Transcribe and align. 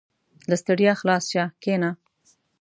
•له 0.49 0.55
ستړیا 0.61 0.93
خلاص 1.01 1.23
شه، 1.31 1.43
کښېنه. 1.61 1.89